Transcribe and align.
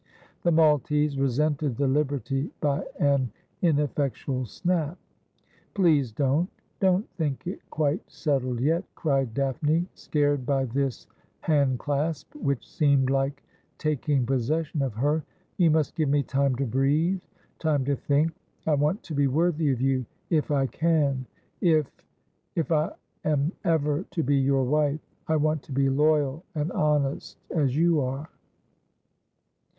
The 0.41 0.51
Maltese 0.51 1.19
resented 1.19 1.77
the 1.77 1.87
liberty 1.87 2.49
by 2.59 2.83
an 2.99 3.31
ineffectual 3.61 4.47
snap.' 4.47 4.97
Please, 5.75 6.11
don't— 6.11 6.49
don't 6.79 7.07
think 7.17 7.45
it 7.45 7.59
quite 7.69 8.01
settled 8.09 8.61
yet,' 8.61 8.83
cried 8.95 9.35
Daphne, 9.35 9.85
scared 9.93 10.43
by 10.43 10.65
this 10.65 11.05
hand 11.41 11.77
clasp, 11.77 12.33
which 12.33 12.67
seemed 12.67 13.11
like 13.11 13.43
taking 13.77 14.25
possession 14.25 14.81
of 14.81 14.95
her.' 14.95 15.23
You 15.59 15.69
must 15.69 15.93
give 15.93 16.09
me 16.09 16.23
time 16.23 16.55
to 16.55 16.65
breathe— 16.65 17.21
time 17.59 17.85
to 17.85 17.95
think. 17.95 18.31
I 18.65 18.73
want 18.73 19.03
to 19.03 19.13
be 19.13 19.27
worthy 19.27 19.69
of 19.69 19.79
you, 19.81 20.07
if 20.31 20.49
I 20.49 20.65
can— 20.65 21.27
if— 21.61 21.85
if— 22.55 22.71
I 22.71 22.91
am 23.23 23.51
ever 23.63 24.03
to 24.09 24.23
be 24.23 24.37
your 24.37 24.63
wife. 24.63 24.99
I 25.27 25.35
want 25.35 25.61
to 25.61 25.71
be 25.71 25.89
loyal— 25.91 26.43
and 26.55 26.71
honest— 26.71 27.37
as 27.51 27.77
you 27.77 27.99
are.' 28.01 28.31